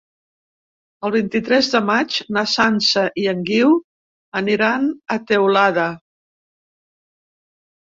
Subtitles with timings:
[1.09, 3.77] El vint-i-tres de maig na Sança i en Guiu
[4.43, 5.87] aniran a Teulada.